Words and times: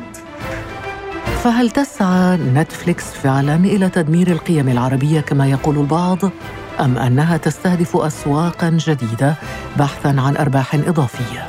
فهل 1.44 1.72
تسعى 1.72 2.38
نتفليكس 2.38 3.04
فعلا 3.04 3.56
إلى 3.56 3.90
تدمير 3.90 4.28
القيم 4.28 4.70
العربية 4.70 5.20
كما 5.20 5.48
يقول 5.48 5.78
البعض؟ 5.78 6.18
أم 6.80 6.98
أنها 6.98 7.38
تستهدف 7.38 7.98
اسواقا 7.98 8.70
جديدة 8.70 9.36
بحثا 9.78 10.08
عن 10.08 10.38
أرباح 10.38 10.76
إضافية؟ 10.76 11.48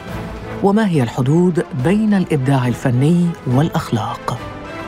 وما 0.62 0.88
هي 0.88 1.02
الحدود 1.02 1.64
بين 1.84 2.14
الإبداع 2.14 2.68
الفني 2.68 3.26
والأخلاق؟ 3.46 4.38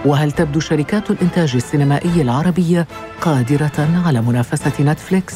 وهل 0.04 0.32
تبدو 0.32 0.60
شركات 0.60 1.10
الإنتاج 1.10 1.56
السينمائي 1.56 2.22
العربية 2.22 2.86
قادرة 3.20 3.88
على 4.06 4.20
منافسة 4.20 4.84
نتفليكس؟ 4.84 5.34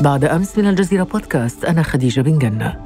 بعد 0.00 0.24
أمس 0.24 0.58
من 0.58 0.68
الجزيرة 0.68 1.02
بودكاست 1.02 1.64
أنا 1.64 1.82
خديجة 1.82 2.20
بن 2.20 2.38
جنة. 2.38 2.85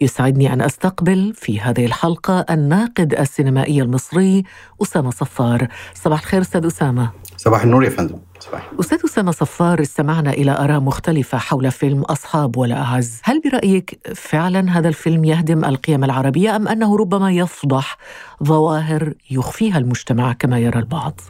يسعدني 0.00 0.52
أن 0.52 0.60
أستقبل 0.60 1.32
في 1.36 1.60
هذه 1.60 1.86
الحلقة 1.86 2.46
الناقد 2.50 3.14
السينمائي 3.14 3.82
المصري 3.82 4.42
أسامة 4.82 5.10
صفار. 5.10 5.68
صباح 5.94 6.20
الخير 6.20 6.40
أستاذ 6.40 6.66
أسامة. 6.66 7.10
صباح 7.36 7.62
النور 7.62 7.84
يا 7.84 7.90
فندم. 7.90 8.18
صباح 8.40 8.70
أستاذ 8.80 8.98
أسامة 9.04 9.30
صفار 9.30 9.80
استمعنا 9.80 10.30
إلى 10.30 10.50
آراء 10.50 10.80
مختلفة 10.80 11.38
حول 11.38 11.70
فيلم 11.70 12.02
أصحاب 12.02 12.56
ولا 12.56 12.82
أعز. 12.82 13.20
هل 13.24 13.40
برأيك 13.40 14.00
فعلا 14.14 14.78
هذا 14.78 14.88
الفيلم 14.88 15.24
يهدم 15.24 15.64
القيم 15.64 16.04
العربية 16.04 16.56
أم 16.56 16.68
أنه 16.68 16.96
ربما 16.96 17.32
يفضح 17.32 17.96
ظواهر 18.44 19.14
يخفيها 19.30 19.78
المجتمع 19.78 20.32
كما 20.32 20.58
يرى 20.58 20.78
البعض؟ 20.78 21.20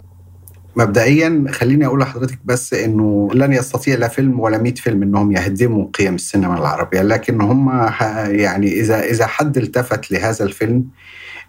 مبدئيا 0.78 1.44
خليني 1.50 1.86
أقول 1.86 2.00
لحضرتك 2.00 2.38
بس 2.44 2.74
إنه 2.74 3.28
لن 3.34 3.52
يستطيع 3.52 3.96
لا 3.96 4.08
فيلم 4.08 4.40
ولا 4.40 4.58
100 4.58 4.74
فيلم 4.74 5.02
إنهم 5.02 5.32
يهدموا 5.32 5.86
قيم 5.94 6.14
السينما 6.14 6.58
العربية 6.58 7.02
لكن 7.02 7.40
هم 7.40 7.70
يعني 8.30 8.80
إذا 8.80 9.00
إذا 9.00 9.26
حد 9.26 9.56
التفت 9.56 10.10
لهذا 10.10 10.44
الفيلم 10.44 10.84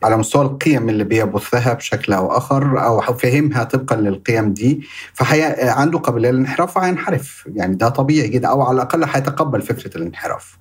على 0.03 0.17
مستوى 0.17 0.41
القيم 0.45 0.90
اللي 0.90 1.03
بيبثها 1.03 1.73
بشكل 1.73 2.13
أو 2.13 2.38
آخر 2.38 2.85
أو 2.85 3.01
فهمها 3.01 3.63
طبقا 3.63 3.95
للقيم 3.95 4.53
دي 4.53 4.81
فحي 5.13 5.41
عنده 5.69 6.00
قابلية 6.00 6.31
للانحراف 6.31 6.73
فهينحرف. 6.75 7.47
يعني 7.56 7.75
ده 7.75 7.90
طبيعي 7.90 8.28
جدا 8.28 8.47
أو 8.47 8.61
على 8.61 8.75
الأقل 8.75 9.03
هيتقبل 9.03 9.61
فكرة 9.61 9.97
الانحراف. 9.97 10.57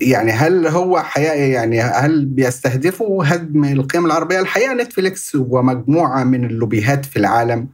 يعني 0.00 0.32
هل 0.32 0.66
هو 0.66 1.00
حقيقة 1.00 1.34
يعني 1.34 1.80
هل 1.82 2.24
بيستهدفوا 2.24 3.24
هدم 3.26 3.64
القيم 3.64 4.06
العربية؟ 4.06 4.40
الحقيقة 4.40 4.74
نتفليكس 4.74 5.34
ومجموعة 5.34 6.24
من 6.24 6.44
اللوبيهات 6.44 7.04
في 7.04 7.16
العالم 7.18 7.68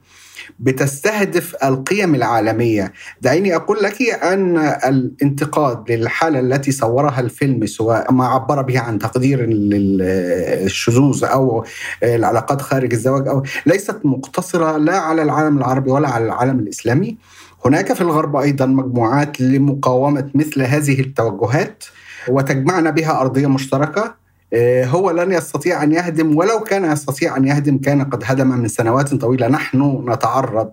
بتستهدف 0.60 1.56
القيم 1.64 2.14
العالمية. 2.14 2.92
دعيني 3.22 3.56
أقول 3.56 3.82
لك 3.82 4.02
أن 4.02 4.58
الانتقاد 4.58 5.92
للحالة 5.92 6.40
التي 6.40 6.72
صورها 6.72 7.20
الفيلم 7.20 7.66
سواء 7.66 8.12
ما 8.12 8.26
عبر 8.26 8.62
به 8.62 8.80
عن 8.80 8.98
تقدير 8.98 9.46
للشذوذ 9.46 11.24
أو 11.24 11.64
العلاقات 12.02 12.62
خارج 12.62 12.92
الزواج 12.92 13.28
أو 13.28 13.42
ليست 13.66 13.96
مقتصرة 14.04 14.76
لا 14.76 14.96
على 14.98 15.22
العالم 15.22 15.58
العربي 15.58 15.90
ولا 15.90 16.08
على 16.08 16.24
العالم 16.24 16.58
الإسلامي. 16.58 17.16
هناك 17.64 17.92
في 17.92 18.00
الغرب 18.00 18.36
أيضا 18.36 18.66
مجموعات 18.66 19.40
لمقاومة 19.40 20.30
مثل 20.34 20.62
هذه 20.62 21.00
التوجهات. 21.00 21.84
وتجمعنا 22.28 22.90
بها 22.90 23.20
أرضية 23.20 23.46
مشتركة 23.46 24.14
آه، 24.52 24.84
هو 24.84 25.10
لن 25.10 25.32
يستطيع 25.32 25.82
أن 25.82 25.92
يهدم 25.92 26.36
ولو 26.36 26.60
كان 26.60 26.92
يستطيع 26.92 27.36
أن 27.36 27.44
يهدم 27.44 27.78
كان 27.78 28.02
قد 28.04 28.22
هدم 28.26 28.46
من 28.48 28.68
سنوات 28.68 29.14
طويلة. 29.14 29.48
نحن 29.48 30.04
نتعرض 30.08 30.70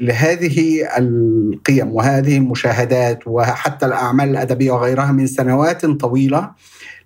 لهذه 0.00 0.88
القيم 0.98 1.92
وهذه 1.94 2.36
المشاهدات 2.36 3.18
وحتى 3.26 3.86
الأعمال 3.86 4.28
الأدبية 4.28 4.70
وغيرها 4.72 5.12
من 5.12 5.26
سنوات 5.26 5.86
طويلة 5.86 6.50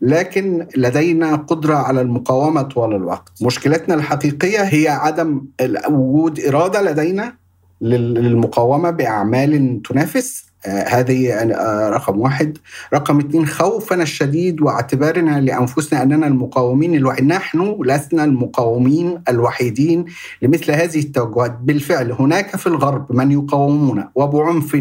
لكن 0.01 0.67
لدينا 0.77 1.37
قدرة 1.37 1.75
على 1.75 2.01
المقاومة 2.01 2.63
طوال 2.63 2.95
الوقت. 2.95 3.33
مشكلتنا 3.43 3.95
الحقيقية 3.95 4.61
هي 4.63 4.89
عدم 4.89 5.43
وجود 5.91 6.41
إرادة 6.41 6.83
لدينا 6.83 7.35
لل- 7.81 8.15
للمقاومة 8.15 8.91
بأعمال 8.91 9.83
تنافس. 9.83 10.52
هذه 10.67 11.33
آه، 11.33 11.89
رقم 11.89 12.21
واحد. 12.21 12.59
رقم 12.95 13.19
اثنين 13.19 13.47
خوفنا 13.47 14.03
الشديد 14.03 14.61
واعتبارنا 14.61 15.41
لأنفسنا 15.41 16.03
أننا 16.03 16.27
المقاومين 16.27 16.95
الوحيد 16.95 17.25
نحن 17.25 17.79
لسنا 17.85 18.25
المقاومين 18.25 19.23
الوحيدين 19.29 20.05
لمثل 20.43 20.73
هذه 20.73 20.99
التوجهات. 20.99 21.59
بالفعل 21.63 22.13
هناك 22.13 22.57
في 22.57 22.67
الغرب 22.67 23.13
من 23.13 23.33
يقاومون 23.33 24.05
وبعنف 24.15 24.77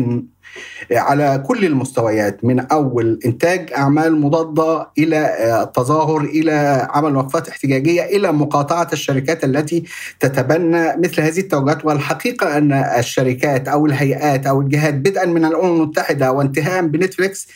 على 0.92 1.44
كل 1.48 1.66
المستويات 1.66 2.46
من 2.46 2.60
أول 2.60 3.20
إنتاج 3.26 3.74
أعمال 3.74 4.22
مضادة 4.22 4.88
إلى 4.98 5.18
آه، 5.18 5.64
التظاهر 5.64 6.22
إلى 6.22 6.88
عمل 6.90 7.16
وقفات 7.16 7.50
احتجاجية 7.50 8.04
إلى 8.04 8.32
مقاطعة 8.32 8.88
الشركات 8.94 9.44
التي 9.44 9.84
تتبنى 10.20 10.98
مثل 10.98 11.22
هذه 11.22 11.40
التوجهات. 11.40 11.86
والحقيقة 11.86 12.58
أن 12.58 12.74
الشركات 12.74 13.68
أو 13.68 13.86
الهيئات 13.86 14.48
أو 14.48 14.62
الجهات 14.62 14.94
بدءا 14.94 15.26
من 15.26 15.46
الأمم 15.46 15.76
المتحدة 15.76 16.32
وانتهاء 16.32 16.82
بنتفليكس 16.82 17.48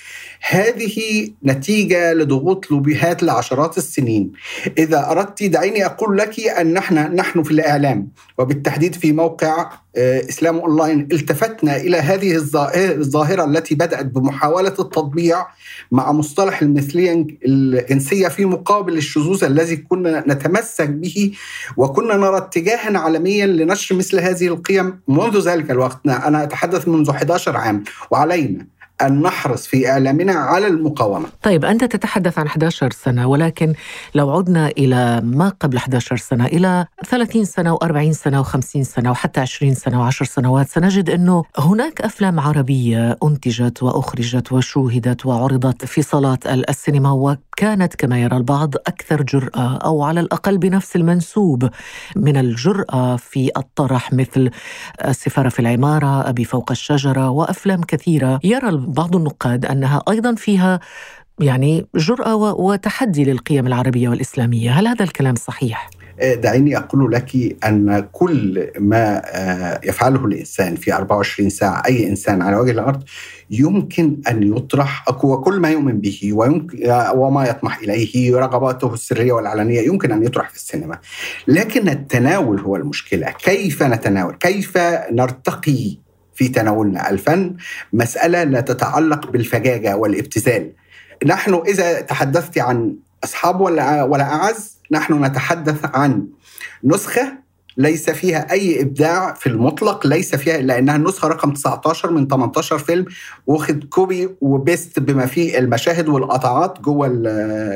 هذه 0.50 1.30
نتيجة 1.45 2.13
لضغوط 2.13 2.71
لوبيهات 2.71 3.24
لعشرات 3.24 3.77
السنين. 3.77 4.31
إذا 4.77 5.12
أردت 5.12 5.44
دعيني 5.44 5.86
أقول 5.86 6.18
لك 6.18 6.39
أن 6.39 6.74
نحن 6.74 6.95
نحن 7.15 7.44
في 7.44 7.51
الإعلام 7.51 8.07
وبالتحديد 8.38 8.95
في 8.95 9.12
موقع 9.12 9.69
آه، 9.97 10.19
إسلام 10.30 10.57
أونلاين 10.57 11.07
التفتنا 11.12 11.77
إلى 11.77 11.97
هذه 11.97 12.38
الظا- 12.38 12.75
الظاهرة 12.77 13.45
التي 13.45 13.75
بدأت 13.75 14.06
بمحاولة 14.06 14.68
التطبيع 14.80 15.45
مع 15.92 16.12
مصطلح 16.12 16.62
المثلية 16.62 17.25
الجنسيه 17.45 18.27
في 18.27 18.45
مقابل 18.45 18.98
الشذوذ 18.98 19.44
الذي 19.44 19.77
كنا 19.77 20.24
نتمسك 20.27 20.89
به 20.89 21.31
وكنا 21.77 22.18
نرى 22.18 22.38
اتجاها 22.38 22.98
عالميا 22.98 23.45
لنشر 23.45 23.95
مثل 23.95 24.19
هذه 24.19 24.48
القيم 24.48 25.00
منذ 25.07 25.39
ذلك 25.39 25.71
الوقت. 25.71 26.00
أنا 26.07 26.44
أتحدث 26.44 26.88
منذ 26.88 27.09
11 27.09 27.57
عام 27.57 27.83
وعلينا 28.12 28.68
أن 29.01 29.21
نحرص 29.21 29.68
في 29.68 29.89
إعلامنا 29.89 30.33
على 30.33 30.68
المقاومة. 30.68 31.27
طيب 31.44 31.65
أنت 31.65 31.83
تتحدث 31.83 32.39
عن 32.39 32.45
11 32.45 32.92
سنة 32.92 33.27
ولكن 33.27 33.74
لو 34.15 34.31
عدنا 34.31 34.68
إلى 34.68 35.21
ما 35.24 35.50
قبل 35.50 35.77
11 35.77 36.18
سنة 36.18 36.45
إلى 36.45 36.86
30 37.09 37.45
سنة 37.45 37.77
و40 37.77 38.12
سنة 38.12 38.44
و50 38.44 38.81
سنة 38.81 39.12
وحتى 39.12 39.39
20 39.42 39.74
سنة 39.74 40.09
و10 40.09 40.24
سنوات 40.24 40.69
سنجد 40.69 41.09
أنه 41.09 41.44
هناك 41.57 42.01
أفلام 42.01 42.39
عربية 42.39 43.18
أنتجت 43.24 43.83
وأخرجت 43.83 44.51
وشوهدت 44.51 45.25
وعرضت 45.25 45.86
في 45.86 46.01
صالات 46.01 46.48
السينما 46.48 47.12
وكانت 47.12 47.95
كما 47.95 48.19
يرى 48.21 48.38
البعض 48.38 48.75
أكثر 48.75 49.21
جرأة 49.21 49.77
أو 49.77 50.03
على 50.03 50.19
الأقل 50.19 50.57
بنفس 50.57 50.95
المنسوب 50.95 51.69
من 52.15 52.38
الجرأة 52.38 53.15
في 53.15 53.51
الطرح 53.57 54.13
مثل 54.13 54.50
السفارة 55.06 55.50
في 55.50 55.59
العمارة 55.59 56.30
أبي 56.30 56.44
فوق 56.44 56.71
الشجرة 56.71 57.30
وأفلام 57.30 57.81
كثيرة. 57.81 58.39
يرى 58.44 58.84
بعض 58.85 59.15
النقاد 59.15 59.65
أنها 59.65 60.03
أيضا 60.09 60.35
فيها 60.35 60.79
يعني 61.39 61.85
جرأة 61.95 62.35
وتحدي 62.35 63.23
للقيم 63.23 63.67
العربية 63.67 64.09
والإسلامية. 64.09 64.71
هل 64.71 64.87
هذا 64.87 65.03
الكلام 65.03 65.35
صحيح؟ 65.35 65.89
دعيني 66.21 66.77
أقول 66.77 67.11
لك 67.11 67.57
أن 67.65 68.07
كل 68.11 68.67
ما 68.79 69.21
آه، 69.25 69.81
يفعله 69.83 70.25
الإنسان 70.25 70.75
في 70.75 70.93
24 70.93 71.49
ساعة 71.49 71.83
أي 71.85 72.09
إنسان 72.09 72.41
على 72.41 72.57
وجه 72.57 72.71
الأرض 72.71 73.03
يمكن 73.49 74.21
أن 74.27 74.57
يطرح 74.57 75.05
وكل 75.23 75.59
ما 75.59 75.69
يؤمن 75.69 75.99
به 75.99 76.29
ويمكن 76.33 76.77
وما 77.15 77.45
يطمح 77.47 77.77
إليه 77.77 78.35
رغباته 78.35 78.93
السرية 78.93 79.33
والعلنية 79.33 79.81
يمكن 79.81 80.11
أن 80.11 80.23
يطرح 80.23 80.49
في 80.49 80.55
السينما. 80.55 80.99
لكن 81.47 81.89
التناول 81.89 82.59
هو 82.59 82.75
المشكلة. 82.75 83.31
كيف 83.31 83.83
نتناول؟ 83.83 84.35
كيف 84.35 84.77
نرتقي 85.11 86.04
في 86.35 86.47
تناولنا 86.47 87.09
الفن 87.09 87.55
مسألة 87.93 88.43
لا 88.43 88.61
تتعلق 88.61 89.29
بالفجاجة 89.29 89.97
والابتذال. 89.97 90.71
نحن 91.25 91.61
إذا 91.67 92.01
تحدثت 92.01 92.57
عن 92.57 92.95
أصحاب 93.23 93.61
ولا 93.61 94.23
أعز 94.23 94.77
نحن 94.91 95.25
نتحدث 95.25 95.85
عن 95.93 96.27
نسخة 96.83 97.44
ليس 97.77 98.10
فيها 98.10 98.51
أي 98.51 98.81
إبداع 98.81 99.33
في 99.33 99.48
المطلق 99.48 100.07
ليس 100.07 100.36
فيها 100.36 100.56
إلا 100.56 100.80
أنها 100.80 100.95
النسخة 100.95 101.27
رقم 101.27 101.54
19 101.54 102.12
من 102.12 102.27
18 102.27 102.77
فيلم 102.77 103.06
واخد 103.48 103.83
copy 103.83 104.29
و 104.41 104.51
paste 104.51 105.00
بما 105.00 105.25
فيه 105.25 105.57
المشاهد 105.60 106.10
والقطعات 106.10 106.81
جوه 106.81 107.07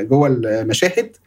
جوه 0.01 0.27
المشاهد. 0.27 1.17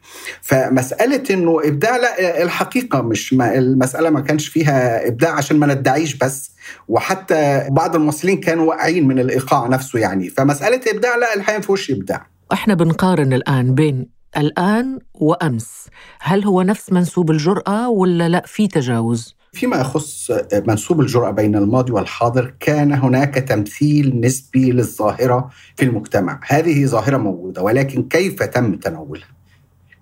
فمسألة 0.42 1.22
إنه 1.30 1.60
إبداع 1.64 1.96
لا 1.96 2.42
الحقيقة 2.42 3.02
مش 3.02 3.32
ما 3.32 3.58
المسألة 3.58 4.10
ما 4.10 4.20
كانش 4.20 4.48
فيها 4.48 5.08
إبداع 5.08 5.30
عشان 5.30 5.56
ما 5.56 5.74
ندعيش 5.74 6.14
بس. 6.14 6.52
وحتى 6.88 7.66
بعض 7.70 7.96
الممثلين 7.96 8.40
كانوا 8.40 8.68
واقعين 8.68 9.08
من 9.08 9.18
الإيقاع 9.18 9.66
نفسه 9.66 9.98
يعني. 9.98 10.28
فمسألة 10.28 10.80
إبداع 10.88 11.16
لا 11.16 11.34
الحقيقة 11.34 11.58
ما 11.58 11.62
فيهوش 11.64 11.90
إبداع. 11.90 12.26
إحنا 12.52 12.74
بنقارن 12.74 13.32
الآن 13.32 13.74
بين 13.74 14.21
الآن 14.36 14.98
وأمس. 15.14 15.86
هل 16.20 16.44
هو 16.44 16.62
نفس 16.62 16.92
منسوب 16.92 17.30
الجرأة 17.30 17.88
ولا 17.88 18.28
لا؟ 18.28 18.42
في 18.46 18.68
تجاوز؟ 18.68 19.36
فيما 19.52 19.76
يخص 19.76 20.30
منسوب 20.66 21.00
الجرأة 21.00 21.30
بين 21.30 21.56
الماضي 21.56 21.92
والحاضر 21.92 22.54
كان 22.60 22.92
هناك 22.92 23.34
تمثيل 23.34 24.20
نسبي 24.20 24.72
للظاهرة 24.72 25.50
في 25.76 25.84
المجتمع. 25.84 26.40
هذه 26.46 26.86
ظاهرة 26.86 27.16
موجودة 27.16 27.62
ولكن 27.62 28.02
كيف 28.02 28.42
تم 28.42 28.74
تناولها؟ 28.74 29.28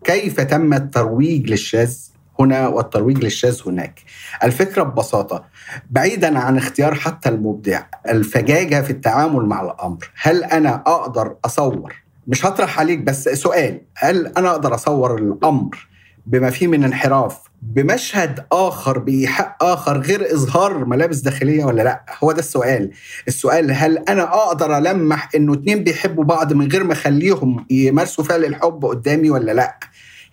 كيف 0.05 0.41
تم 0.41 0.75
الترويج 0.75 1.50
للشاذ 1.50 1.97
هنا 2.41 2.69
والترويج 2.69 3.19
للشاذ 3.25 3.61
هناك؟ 3.67 4.00
الفكرة 4.43 4.83
ببساطة 4.83 5.44
بعيدا 5.91 6.38
عن 6.38 6.56
اختيار 6.56 6.94
حتى 6.94 7.29
المبدع 7.29 7.83
الفجاجة 8.09 8.83
في 8.83 8.91
التعامل 8.91 9.47
مع 9.47 9.62
الأمر. 9.62 10.11
هل 10.23 10.44
أنا 10.44 10.75
أقدر 10.87 11.37
أصور 11.44 11.94
مش 12.31 12.47
هطرح 12.47 12.79
عليك 12.81 12.99
بس 12.99 13.29
سؤال. 13.29 13.81
هل 13.97 14.27
أنا 14.27 14.50
أقدر 14.50 14.75
أصور 14.75 15.19
الأمر 15.19 15.88
بما 16.27 16.50
فيه 16.50 16.67
من 16.67 16.85
انحراف 16.85 17.38
بمشهد 17.62 18.47
آخر 18.53 18.99
بإيحاء 18.99 19.56
آخر 19.61 20.00
غير 20.00 20.35
إظهار 20.35 20.85
ملابس 20.85 21.19
داخلية 21.19 21.65
ولا 21.65 21.82
لأ؟ 21.82 22.05
هو 22.25 22.32
ده 22.32 22.38
السؤال. 22.38 22.91
السؤال 23.29 23.71
هل 23.73 23.99
أنا 23.99 24.23
أقدر 24.23 24.79
ألمح 24.79 25.29
إنه 25.35 25.53
اتنين 25.53 25.85
بيحبوا 25.85 26.25
بعض 26.25 26.53
من 26.53 26.73
غير 26.73 26.85
ما 26.85 26.93
أخليهم 26.93 27.67
يمارسوا 27.71 28.25
فعل 28.25 28.44
الحب 28.44 28.85
قدامي 28.85 29.31
ولا 29.31 29.53
لأ؟ 29.53 29.79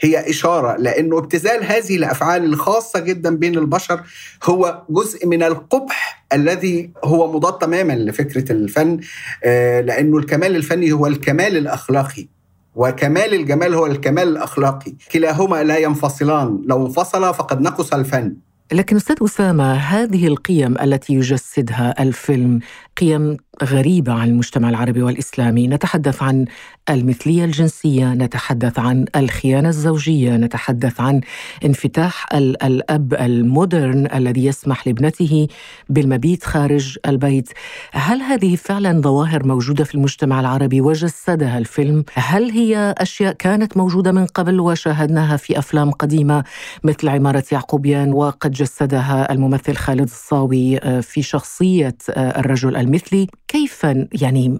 هي 0.01 0.29
إشارة 0.29 0.77
لأنه 0.77 1.17
ابتذال 1.17 1.63
هذه 1.63 1.95
الأفعال 1.95 2.43
الخاصة 2.43 2.99
جدا 2.99 3.35
بين 3.35 3.57
البشر 3.57 4.01
هو 4.43 4.83
جزء 4.89 5.27
من 5.27 5.43
القبح 5.43 6.25
الذي 6.33 6.91
هو 7.03 7.33
مضاد 7.33 7.57
تماما 7.57 7.93
لفكرة 7.93 8.51
الفن 8.51 8.99
آه، 9.43 9.81
لأنه 9.81 10.17
الكمال 10.17 10.55
الفني 10.55 10.91
هو 10.91 11.07
الكمال 11.07 11.57
الأخلاقي 11.57 12.27
وكمال 12.75 13.33
الجمال 13.33 13.73
هو 13.73 13.85
الكمال 13.85 14.27
الأخلاقي. 14.27 14.93
كلاهما 15.11 15.63
لا 15.63 15.77
ينفصلان 15.77 16.61
لو 16.65 16.85
انفصلا 16.85 17.31
فقد 17.31 17.61
نقص 17.61 17.93
الفن. 17.93 18.35
لكن 18.71 18.95
أستاذ 18.95 19.15
أسامة 19.21 19.73
هذه 19.73 20.27
القيم 20.27 20.77
التي 20.81 21.13
يجسدها 21.13 22.03
الفيلم 22.03 22.59
قيم 22.97 23.37
غريبة 23.63 24.13
عن 24.13 24.27
المجتمع 24.27 24.69
العربي 24.69 25.01
والإسلامي، 25.01 25.67
نتحدث 25.67 26.23
عن 26.23 26.45
المثلية 26.89 27.45
الجنسية، 27.45 28.13
نتحدث 28.13 28.79
عن 28.79 29.05
الخيانة 29.15 29.69
الزوجية، 29.69 30.37
نتحدث 30.37 31.01
عن 31.01 31.21
انفتاح 31.65 32.25
الأب 32.33 33.13
المودرن 33.13 34.07
الذي 34.13 34.45
يسمح 34.45 34.87
لابنته 34.87 35.47
بالمبيت 35.89 36.43
خارج 36.43 36.97
البيت. 37.07 37.49
هل 37.91 38.21
هذه 38.21 38.55
فعلا 38.55 39.01
ظواهر 39.01 39.45
موجودة 39.45 39.83
في 39.83 39.95
المجتمع 39.95 40.39
العربي 40.39 40.81
وجسدها 40.81 41.57
الفيلم؟ 41.57 42.03
هل 42.13 42.51
هي 42.51 42.95
أشياء 42.97 43.33
كانت 43.33 43.77
موجودة 43.77 44.11
من 44.11 44.25
قبل 44.25 44.59
وشاهدناها 44.59 45.37
في 45.37 45.59
أفلام 45.59 45.91
قديمة 45.91 46.43
مثل 46.83 47.09
عمارة 47.09 47.43
يعقوبيان 47.51 48.13
وقد 48.13 48.51
جسدها 48.51 49.31
الممثل 49.31 49.75
خالد 49.75 50.01
الصاوي 50.01 50.77
آه، 50.77 50.99
في 50.99 51.21
شخصية 51.21 51.97
آه، 52.09 52.39
الرجل 52.87 52.97
المثلي؟ 52.97 53.27
كيف 53.47 53.83
يعني 54.21 54.59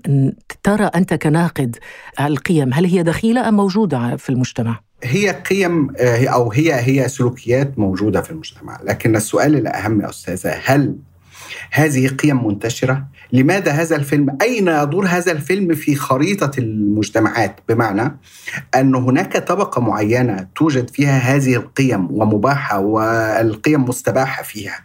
ترى 0.64 0.86
أنت 0.86 1.14
كناقد 1.14 1.78
القيم 2.20 2.74
هل 2.74 2.86
هي 2.86 3.04
دخيلة 3.04 3.48
أم 3.50 3.54
موجودة 3.54 4.16
في 4.16 4.30
المجتمع؟ 4.30 4.80
هي 5.04 5.30
قيم 5.30 5.90
آه، 5.98 6.28
أو 6.28 6.52
هي 6.52 6.74
هي 6.74 7.08
سلوكيات 7.08 7.80
موجودة 7.80 8.22
في 8.22 8.32
المجتمع، 8.32 8.80
لكن 8.84 9.16
السؤال 9.16 9.56
الأهم 9.56 10.02
يا 10.02 10.10
أستاذة 10.10 10.56
هل 10.66 10.96
هذه 11.72 12.08
قيم 12.08 12.48
منتشرة؟ 12.48 13.08
لماذا 13.34 13.72
هذا 13.72 13.96
الفيلم؟ 13.96 14.38
أين 14.42 14.68
يدور 14.68 15.06
هذا 15.06 15.32
الفيلم 15.32 15.76
في 15.76 15.96
خريطة 15.96 16.52
المجتمعات؟ 16.58 17.60
بمعنى 17.70 18.18
أن 18.76 18.96
هناك 18.96 19.38
طبقة 19.38 19.82
معينة 19.82 20.48
توجد 20.56 20.90
فيها 20.90 21.18
هذه 21.18 21.56
القيم 21.56 22.08
ومباحة 22.12 22.80
والقيم 22.80 23.86
مستباحة 23.86 24.44
فيها. 24.44 24.80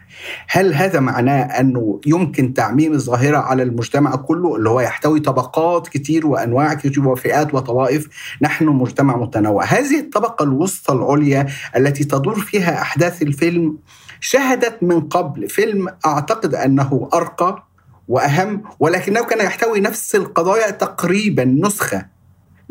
هل 0.49 0.75
هذا 0.75 1.01
معناه 1.01 1.43
أنه 1.43 2.01
يمكن 2.07 2.55
تعميم 2.55 2.93
الظاهرة 2.93 3.37
على 3.37 3.63
المجتمع 3.63 4.17
كله 4.17 4.57
اللي 4.57 4.71
هو 4.71 4.81
يحتوي 4.81 5.21
طبقات 5.21 5.89
كتير 5.89 6.27
وأنواع 6.27 6.75
كتير 6.75 7.09
وفئات 7.09 7.55
وطوائف 7.55 8.09
نحن 8.43 8.67
مجتمع 8.67 9.17
متنوع. 9.17 9.65
هذه 9.65 10.01
الطبقة 10.01 10.43
الوسطى 10.43 10.93
العليا 10.95 11.47
التي 11.77 12.05
تدور 12.05 12.41
فيها 12.41 12.83
أحداث 12.83 13.23
الفيلم 13.23 13.79
شهدت 14.21 14.83
من 14.83 15.01
قبل. 15.01 15.49
فيلم 15.49 15.89
أعتقد 16.07 16.55
أنه 16.55 17.09
أرقى 17.15 17.67
وأهم 18.09 18.63
ولكنه 18.81 19.25
كان 19.25 19.47
يحتوي 19.47 19.81
نفس 19.81 20.15
القضايا 20.15 20.71
تقريبا 20.71 21.45
نسخة. 21.45 22.12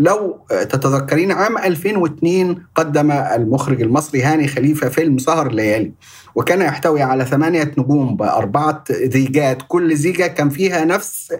لو 0.01 0.39
تتذكرين 0.49 1.31
عام 1.31 1.57
2002 1.57 2.55
قدم 2.75 3.11
المخرج 3.11 3.81
المصري 3.81 4.21
هاني 4.21 4.47
خليفة 4.47 4.89
فيلم 4.89 5.17
سهر 5.17 5.47
الليالي 5.47 5.91
وكان 6.35 6.61
يحتوي 6.61 7.01
على 7.01 7.25
ثمانية 7.25 7.71
نجوم 7.77 8.15
بأربعة 8.15 8.83
زيجات 8.91 9.57
كل 9.67 9.95
زيجة 9.95 10.27
كان 10.27 10.49
فيها 10.49 10.85
نفس 10.85 11.33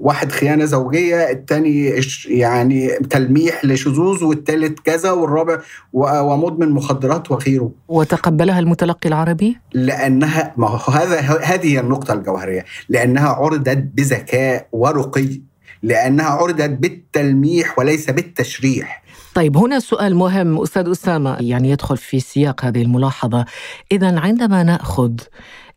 واحد 0.00 0.32
خيانة 0.32 0.64
زوجية 0.64 1.30
الثاني 1.30 2.00
يعني 2.28 2.88
تلميح 2.88 3.64
لشذوذ 3.64 4.24
والثالث 4.24 4.78
كذا 4.84 5.10
والرابع 5.10 5.60
ومدمن 5.92 6.70
مخدرات 6.70 7.30
وغيره 7.30 7.70
وتقبلها 7.88 8.58
المتلقي 8.58 9.08
العربي؟ 9.08 9.58
لأنها 9.74 10.54
ما 10.56 10.68
هو 10.68 10.92
هذا 10.92 11.20
هذه 11.20 11.80
النقطة 11.80 12.14
الجوهرية 12.14 12.64
لأنها 12.88 13.28
عرضت 13.28 13.88
بذكاء 13.94 14.68
ورقي 14.72 15.40
لأنها 15.82 16.26
عرضت 16.26 16.70
بالتلميح 16.70 17.78
وليس 17.78 18.10
بالتشريح. 18.10 19.02
طيب 19.34 19.56
هنا 19.56 19.80
سؤال 19.80 20.16
مهم 20.16 20.62
أستاذ 20.62 20.90
أسامة. 20.90 21.36
يعني 21.40 21.70
يدخل 21.70 21.96
في 21.96 22.20
سياق 22.20 22.64
هذه 22.64 22.82
الملاحظة. 22.82 23.44
إذا 23.92 24.20
عندما 24.20 24.62
نأخذ 24.62 25.12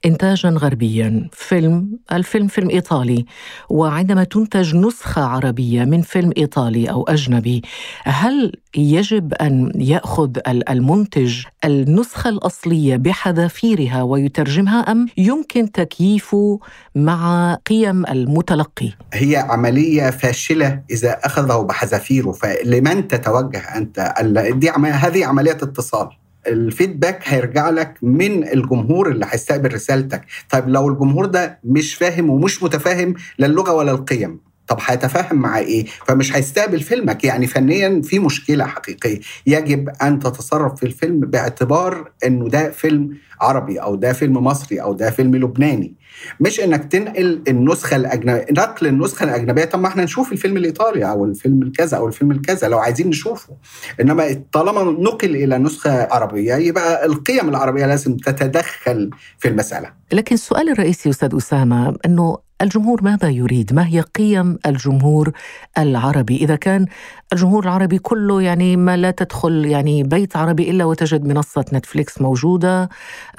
إنتاجا 0.05 0.49
غربيا. 0.49 1.29
فيلم 1.31 1.99
الفيلم 2.11 2.47
فيلم 2.47 2.69
إيطالي. 2.69 3.25
وعندما 3.69 4.23
تنتج 4.23 4.75
نسخة 4.75 5.21
عربية 5.21 5.83
من 5.85 6.01
فيلم 6.01 6.31
إيطالي 6.37 6.89
أو 6.89 7.03
أجنبي 7.03 7.61
هل 8.03 8.53
يجب 8.75 9.33
أن 9.33 9.71
يأخذ 9.75 10.29
المنتج 10.47 11.43
النسخة 11.65 12.29
الأصلية 12.29 12.95
بحذافيرها 12.95 14.03
ويترجمها 14.03 14.79
أم 14.79 15.07
يمكن 15.17 15.71
تكييفه 15.71 16.59
مع 16.95 17.53
قيم 17.67 18.05
المتلقي؟ 18.05 18.89
هي 19.13 19.35
عملية 19.37 20.09
فاشلة 20.09 20.81
إذا 20.91 21.11
أخذه 21.11 21.61
بحذافيره 21.61 22.31
فلمن 22.31 23.07
تتوجه 23.07 23.59
أنت؟ 23.59 24.13
دي 24.55 24.69
هذه 24.69 25.25
عملية 25.25 25.51
اتصال. 25.51 26.09
الفيدباك 26.49 27.21
هيرجع 27.25 27.69
لك 27.69 27.93
من 28.01 28.47
الجمهور 28.47 29.11
اللي 29.11 29.25
هيستقبل 29.29 29.73
رسالتك. 29.73 30.21
طيب 30.49 30.69
لو 30.69 30.87
الجمهور 30.89 31.25
ده 31.25 31.59
مش 31.63 31.95
فاهم 31.95 32.29
ومش 32.29 32.63
متفاهم 32.63 33.13
لا 33.37 33.45
اللغة 33.47 33.73
ولا 33.73 33.91
القيم 33.91 34.48
طب 34.69 34.77
هيتفاهم 34.85 35.35
مع 35.41 35.57
إيه؟ 35.57 35.85
فمش 36.07 36.35
هيستقبل 36.35 36.79
فيلمك 36.79 37.23
يعني 37.23 37.47
فنيا 37.47 38.01
في 38.01 38.19
مشكلة 38.19 38.65
حقيقية، 38.65 39.19
يجب 39.47 39.89
أن 40.01 40.19
تتصرف 40.19 40.79
في 40.79 40.83
الفيلم 40.85 41.19
باعتبار 41.19 42.11
إنه 42.25 42.49
ده 42.49 42.69
فيلم 42.71 43.17
عربي 43.41 43.77
أو 43.81 43.95
ده 43.95 44.13
فيلم 44.13 44.33
مصري 44.33 44.81
أو 44.81 44.93
ده 44.93 45.09
فيلم 45.11 45.35
لبناني. 45.35 45.95
مش 46.39 46.59
إنك 46.59 46.91
تنقل 46.91 47.43
النسخة 47.47 47.95
الاجنبيه، 47.95 48.45
نقل 48.51 48.87
النسخة 48.87 49.23
الأجنبية 49.23 49.65
طب 49.65 49.79
ما 49.79 49.87
إحنا 49.87 50.03
نشوف 50.03 50.31
الفيلم 50.31 50.57
الإيطالي 50.57 51.09
أو 51.09 51.25
الفيلم 51.25 51.61
الكذا 51.61 51.97
أو 51.97 52.07
الفيلم 52.07 52.31
الكذا 52.31 52.67
لو 52.67 52.79
عايزين 52.79 53.07
نشوفه. 53.07 53.53
إنما 54.01 54.43
طالما 54.51 54.83
نقل 54.83 55.35
إلى 55.35 55.57
نسخة 55.57 56.07
عربية 56.13 56.55
يبقى 56.55 57.05
القيم 57.05 57.49
العربية 57.49 57.85
لازم 57.85 58.17
تتدخل 58.17 59.09
في 59.39 59.47
المسألة. 59.47 59.91
لكن 60.13 60.35
السؤال 60.35 60.69
الرئيسي 60.69 61.09
أستاذ 61.09 61.35
أسامة 61.37 61.95
إنه 62.05 62.37
الجمهور 62.61 63.03
ماذا 63.03 63.29
يريد؟ 63.29 63.73
ما 63.73 63.87
هي 63.87 64.01
قيم 64.01 64.57
الجمهور 64.65 65.31
العربي؟ 65.77 66.37
إذا 66.37 66.55
كان 66.55 66.85
الجمهور 67.33 67.63
العربي 67.63 67.99
كله 67.99 68.41
يعني 68.41 68.77
ما 68.77 68.97
لا 68.97 69.11
تدخل 69.11 69.65
يعني 69.65 70.03
بيت 70.03 70.37
عربي 70.37 70.71
إلا 70.71 70.85
وتجد 70.85 71.25
منصة 71.25 71.65
نتفليكس 71.73 72.21
موجودة 72.21 72.89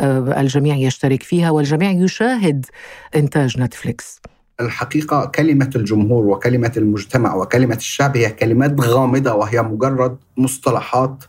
آه، 0.01 0.41
الجميع 0.41 0.77
يشترك 0.77 1.23
فيها 1.23 1.51
والجميع 1.51 1.91
يشاهد 1.91 2.67
إنتاج 3.17 3.61
نتفليكس 3.61 4.21
الحقيقة 4.61 5.27
كلمة 5.27 5.71
الجمهور 5.77 6.27
وكلمة 6.27 6.73
المجتمع 6.77 7.35
وكلمة 7.35 7.77
الشعب 7.77 8.17
هي 8.17 8.31
كلمات 8.31 8.81
غامضة 8.81 9.33
وهي 9.33 9.63
مجرد 9.63 10.17
مصطلحات 10.43 11.25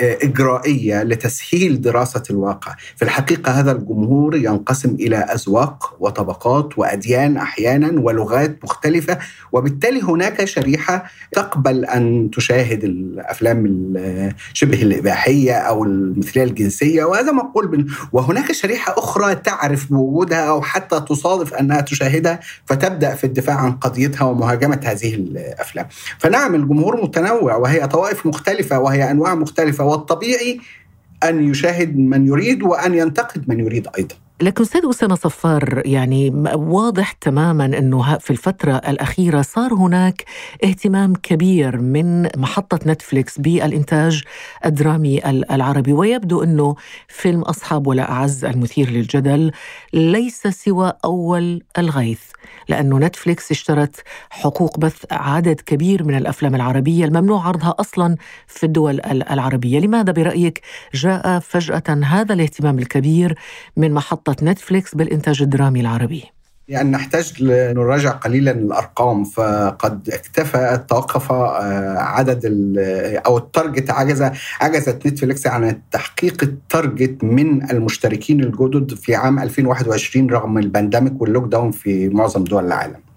إجرائية 0.00 1.02
لتسهيل 1.02 1.80
دراسة 1.80 2.22
الواقع. 2.30 2.74
في 2.96 3.02
الحقيقة 3.02 3.52
هذا 3.52 3.72
الجمهور 3.72 4.36
ينقسم 4.36 4.94
إلى 4.94 5.16
أذواق 5.16 5.96
وطبقات 6.00 6.78
وأديان 6.78 7.36
أحيانا 7.36 8.00
ولغات 8.00 8.64
مختلفة 8.64 9.18
وبالتالي 9.52 10.02
هناك 10.02 10.44
شريحة 10.44 11.04
تقبل 11.32 11.84
أن 11.84 12.30
تشاهد 12.32 12.84
الأفلام 12.84 13.92
شبه 14.52 14.82
الإباحية 14.82 15.52
أو 15.52 15.84
المثلية 15.84 16.44
الجنسية 16.44 17.04
وهذا 17.04 17.32
مقول 17.32 17.86
وهناك 18.12 18.52
شريحة 18.52 18.94
أخرى 18.98 19.34
تعرف 19.34 19.92
بوجودها 19.92 20.48
أو 20.48 20.62
حتى 20.62 21.00
تصادف 21.00 21.54
أنها 21.54 21.80
تشاهدها 21.80 22.40
فتبدأ 22.66 23.14
في 23.14 23.24
الدفاع 23.24 23.56
عن 23.56 23.72
قضيتها 23.72 24.24
ومهاجمة 24.24 24.80
هذه 24.84 25.14
الأفلام. 25.14 25.86
فنعم 26.18 26.54
الجمهور 26.54 27.02
متنوع 27.02 27.56
وهي 27.56 27.86
طوائف 27.98 28.26
مختلفة 28.26 28.78
وهي 28.78 29.10
أنواع 29.10 29.34
مختلفة 29.34 29.84
والطبيعي 29.84 30.60
أن 31.24 31.50
يشاهد 31.50 31.96
من 31.96 32.26
يريد 32.26 32.62
وأن 32.62 32.94
ينتقد 32.94 33.48
من 33.48 33.60
يريد 33.60 33.88
أيضا. 33.98 34.14
لكن 34.42 34.62
أستاذ 34.62 34.80
أسامة 34.90 35.14
صفار 35.14 35.82
يعني 35.84 36.30
واضح 36.54 37.12
تماما 37.12 37.64
إنه 37.64 38.18
في 38.18 38.30
الفترة 38.30 38.72
الأخيرة 38.72 39.42
صار 39.42 39.74
هناك 39.74 40.24
اهتمام 40.64 41.14
كبير 41.14 41.80
من 41.80 42.28
محطة 42.36 42.78
نتفليكس 42.86 43.38
بالإنتاج 43.38 44.22
الدرامي 44.64 45.28
العربي. 45.28 45.92
ويبدو 45.92 46.42
إنه 46.42 46.74
فيلم 47.08 47.42
أصحاب 47.42 47.86
ولا 47.86 48.10
أعز 48.10 48.44
المثير 48.44 48.90
للجدل 48.90 49.52
ليس 49.92 50.46
سوى 50.46 50.92
أول 51.04 51.62
الغيث 51.78 52.20
لأنه 52.68 52.98
نتفليكس 52.98 53.50
اشترت 53.50 54.02
حقوق 54.30 54.78
بث 54.78 55.04
عدد 55.10 55.60
كبير 55.60 56.04
من 56.04 56.14
الأفلام 56.14 56.54
العربية 56.54 57.04
الممنوع 57.04 57.46
عرضها 57.46 57.74
أصلا 57.80 58.16
في 58.46 58.66
الدول 58.66 59.00
العربية. 59.04 59.80
لماذا 59.80 60.12
برأيك 60.12 60.60
جاء 60.94 61.38
فجأة 61.38 62.00
هذا 62.04 62.34
الاهتمام 62.34 62.78
الكبير 62.78 63.38
من 63.76 63.92
محطة 63.94 64.27
نتفليكس 64.42 64.94
بالإنتاج 64.94 65.42
الدرامي 65.42 65.80
العربي؟ 65.80 66.24
يعني 66.68 66.90
نحتاج 66.90 67.42
نراجع 67.50 68.10
قليلا 68.10 68.50
الأرقام 68.50 69.24
فقد 69.24 70.10
اكتفى 70.10 70.84
توقف 70.88 71.32
آه، 71.32 71.98
عدد 71.98 72.40
أو 73.26 73.38
ال 73.38 73.45
target 73.45 73.90
عجز 73.90 74.30
عجزت 74.60 75.06
نتفليكس 75.06 75.46
عن 75.46 75.80
تحقيق 75.92 76.42
ال 76.42 76.54
target 76.54 77.24
من 77.24 77.70
المشتركين 77.70 78.40
الجدد 78.40 78.94
في 78.94 79.14
عام 79.14 79.38
2021 79.38 80.30
رغم 80.30 80.58
ال 80.58 80.64
pandemic 80.64 81.09
وال 81.09 81.20
lockdown 81.22 81.70
في 81.70 82.08
معظم 82.08 82.44
دول 82.44 82.66
العالم. 82.66 83.07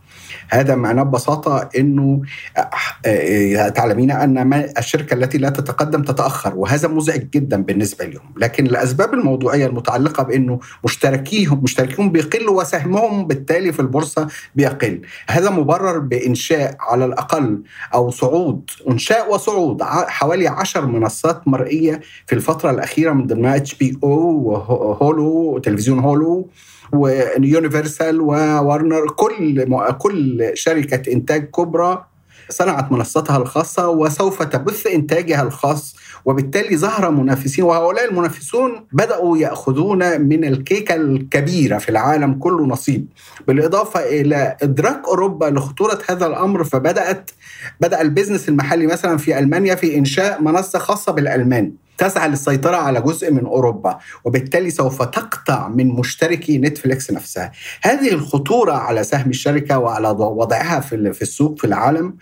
هذا 0.52 0.76
معناه 0.76 1.04
ببساطة 1.04 1.70
أنه 1.78 2.22
آه، 2.58 2.70
آه، 3.06 3.70
تعلمين 3.70 4.12
أن 4.12 4.70
الشركة 4.78 5.14
التي 5.14 5.38
لا 5.38 5.50
تتقدم 5.50 6.02
تتأخر 6.02 6.56
وهذا 6.56 6.88
مزعج 6.88 7.30
جدا 7.30 7.64
بالنسبة 7.64 8.06
لهم. 8.06 8.34
لكن 8.38 8.66
الأسباب 8.66 9.14
الموضوعية 9.14 9.66
المتعلقة 9.66 10.24
بأنه 10.24 10.60
مشتركيهم 10.84 11.64
مشتركيهم 11.64 12.12
بيقلوا 12.12 12.62
وسهمهم 12.62 13.28
بالتالي 13.28 13.74
في 13.74 13.80
البورصة 13.80 14.28
بيقل. 14.56 15.02
هذا 15.28 15.50
مبرر 15.50 16.00
بإنشاء 16.00 16.76
على 16.80 17.06
الأقل 17.06 17.64
أو 17.94 18.12
صعود 18.12 18.70
إنشاء 18.90 19.34
وصعود 19.34 19.84
حوالي 19.84 20.48
عشر 20.48 20.86
منصات 20.86 21.48
مرئية 21.48 22.02
في 22.28 22.36
الفترة 22.36 22.72
الأخيرة 22.72 23.12
من 23.12 23.28
ضمنها 23.28 23.56
HBO 23.56 24.10
و 24.10 24.39
Hulu 24.39 25.58
تلفزيون 25.58 26.00
Hulu. 26.00 26.50
و 26.94 27.06
Universal 27.06 28.22
و 28.22 28.34
Warner 28.34 29.08
كل 29.08 29.66
كل 29.98 30.52
شركة 30.54 31.14
إنتاج 31.14 31.50
كبرى 31.50 32.06
صنعت 32.50 32.92
منصتها 32.92 33.38
الخاصة 33.38 33.90
وسوف 33.90 34.44
تبث 34.44 34.88
إنتاجها 34.88 35.44
الخاص 35.44 35.96
وبالتالي 36.26 36.78
ظهر 36.78 37.12
منافسين 37.12 37.66
وهؤلاء 37.66 38.10
المنافسون 38.10 38.88
بدأوا 38.94 39.38
يأخذون 39.38 40.22
من 40.22 40.46
الكيكة 40.46 40.96
الكبيرة 40.96 41.78
في 41.78 41.90
العالم 41.90 42.34
كله 42.34 42.66
نصيب. 42.66 43.08
بالإضافة 43.48 44.00
إلى 44.00 44.58
إدراك 44.62 45.02
أوروبا 45.08 45.46
لخطورة 45.46 46.00
هذا 46.10 46.26
الأمر 46.26 46.64
فبدأت 46.64 47.32
بدأ 47.80 48.02
ال 48.02 48.07
business 48.07 48.50
المحلي 48.50 48.88
مثلا 48.88 49.18
في 49.18 49.40
ألمانيا 49.40 49.76
في 49.76 49.98
إنشاء 49.98 50.42
منصة 50.42 50.80
خاصة 50.80 51.12
بالألمان. 51.12 51.72
تسعى 52.02 52.30
للسيطرة 52.30 52.76
على 52.76 53.02
جزء 53.02 53.32
من 53.32 53.46
أوروبا 53.46 54.00
وبالتالي 54.26 54.70
سوف 54.70 55.02
تقطع 55.02 55.68
من 55.68 55.88
مشتركي 55.88 56.58
نتفليكس 56.58 57.12
نفسها 57.12 57.52
هذه 57.82 58.14
الخطورة 58.14 58.74
على 58.74 59.04
سهم 59.04 59.30
الشركة 59.30 59.80
وعلى 59.80 60.10
وضعها 60.10 60.80
في 60.80 61.22
السوق 61.22 61.58
في 61.58 61.68
العالم 61.68 62.16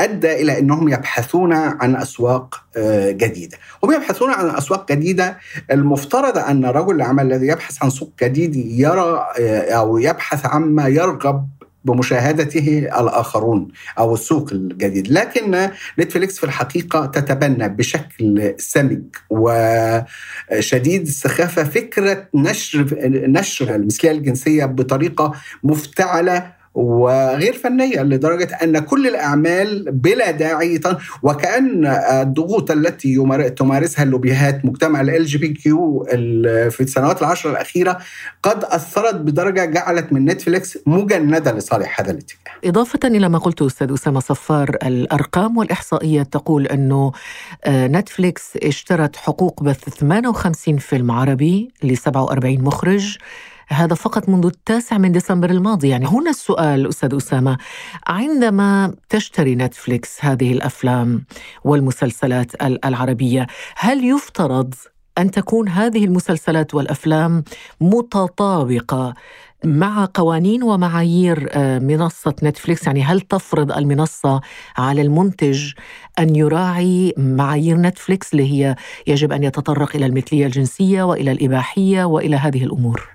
أدى 0.00 0.42
إلى 0.42 0.58
أنهم 0.58 0.88
يبحثون 0.88 1.52
عن 1.52 1.96
أسواق 1.96 2.62
آه، 2.76 3.10
جديدة. 3.10 3.58
هم 3.84 3.92
يبحثون 3.92 4.30
عن 4.30 4.50
أسواق 4.50 4.92
جديدة. 4.92 5.38
المفترض 5.70 6.38
أن 6.38 6.64
رجل 6.64 6.96
العمل 6.96 7.26
الذي 7.26 7.46
يبحث 7.46 7.82
عن 7.82 7.90
سوق 7.90 8.12
جديد 8.22 8.56
يرى 8.56 9.26
آه، 9.40 9.70
أو 9.72 9.98
يبحث 9.98 10.46
عما 10.46 10.88
يرغب 10.88 11.48
بمشاهدته 11.84 12.78
الآخرون 13.00 13.68
أو 13.98 14.14
السوق 14.14 14.52
الجديد. 14.52 15.08
لكن 15.08 15.70
نتفليكس 15.98 16.38
في 16.38 16.44
الحقيقة 16.44 17.06
تتبنى 17.06 17.68
بشكل 17.68 18.54
سمج 18.58 19.02
وشديد 19.30 21.02
السخافة 21.02 21.64
فكرة 21.64 22.28
نشر 22.34 22.86
نشر 23.26 23.74
المثلية 23.74 24.10
الجنسية 24.10 24.64
بطريقة 24.64 25.32
مفتعلة 25.62 26.61
وغير 26.74 27.52
فنية 27.52 28.02
لدرجة 28.02 28.58
أن 28.62 28.78
كل 28.78 29.06
الأعمال 29.06 29.92
بلا 29.92 30.30
داعي 30.30 30.80
وكأن 31.22 31.86
الضغوط 31.86 32.70
التي 32.70 33.14
تمارسها 33.56 34.02
اللوبيهات 34.02 34.64
مجتمع 34.64 35.00
LGBTQ 35.00 36.04
في 36.70 36.80
السنوات 36.80 37.22
العشر 37.22 37.50
الأخيرة 37.50 37.98
قد 38.42 38.64
أثرت 38.64 39.14
بدرجة 39.14 39.64
جعلت 39.64 40.12
من 40.12 40.24
نتفليكس 40.24 40.78
مجنده 40.86 41.52
لصالح 41.52 42.00
هذا 42.00 42.10
الاتجاه. 42.10 42.36
إضافة 42.64 43.00
إلى 43.04 43.28
ما 43.28 43.38
قلته 43.38 43.66
أستاذ 43.66 43.92
أسامة 43.92 44.20
صفار 44.20 44.76
الأرقام 44.82 45.56
والاحصائيات 45.56 46.32
تقول 46.32 46.66
أنه 46.66 47.12
آه، 47.64 47.86
نتفليكس 47.86 48.56
اشترت 48.56 49.16
حقوق 49.16 49.62
بث 49.62 49.88
58 49.88 50.78
فيلم 50.78 51.10
عربي 51.10 51.70
ل 51.82 51.96
47 51.96 52.60
مخرج 52.60 53.18
هذا 53.72 53.94
فقط 53.94 54.28
منذ 54.28 54.46
التاسع 54.46 54.98
من 54.98 55.12
ديسمبر 55.12 55.50
الماضي. 55.50 55.88
يعني 55.88 56.06
هنا 56.06 56.30
السؤال 56.30 56.88
أستاذ 56.88 57.16
أسامة. 57.16 57.58
عندما 58.06 58.94
تشتري 59.08 59.54
نتفليكس 59.54 60.24
هذه 60.24 60.52
الأفلام 60.52 61.24
والمسلسلات 61.64 62.62
العربية 62.62 63.46
هل 63.76 64.04
يفترض 64.04 64.74
أن 65.18 65.30
تكون 65.30 65.68
هذه 65.68 66.04
المسلسلات 66.04 66.74
والأفلام 66.74 67.44
متطابقة 67.80 69.14
مع 69.64 70.08
قوانين 70.14 70.62
ومعايير 70.62 71.48
آه، 71.52 71.78
منصة 71.78 72.34
نتفليكس. 72.42 72.86
يعني 72.86 73.02
هل 73.02 73.20
تفرض 73.20 73.72
المنصة 73.72 74.40
على 74.76 75.02
المنتج 75.02 75.72
أن 76.18 76.36
يراعي 76.36 77.14
معايير 77.16 77.76
نتفليكس 77.76 78.32
اللي 78.32 78.52
هي 78.52 78.76
يجب 79.06 79.32
أن 79.32 79.42
يتطرق 79.42 79.96
إلى 79.96 80.06
المثلية 80.06 80.46
الجنسية 80.46 81.02
وإلى 81.02 81.32
الإباحية 81.32 82.04
وإلى 82.04 82.36
هذه 82.36 82.64
الأمور؟ 82.64 83.08